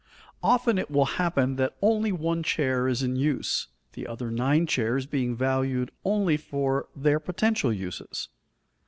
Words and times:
Often 0.41 0.79
it 0.79 0.89
will 0.89 1.05
happen 1.05 1.57
that 1.57 1.77
only 1.79 2.11
one 2.11 2.41
chair 2.41 2.87
is 2.87 3.03
in 3.03 3.15
use, 3.17 3.67
the 3.93 4.07
other 4.07 4.31
nine 4.31 4.65
chairs 4.65 5.05
being 5.05 5.35
valued 5.35 5.91
only 6.03 6.37
for 6.37 6.87
their 6.95 7.19
potential 7.19 7.71
uses. 7.71 8.27